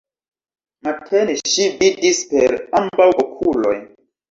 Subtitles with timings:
[0.87, 3.79] Matene ŝi vidis per ambaŭ okuloj.